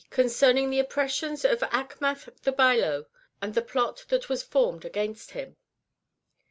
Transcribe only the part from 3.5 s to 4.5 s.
the Plot that was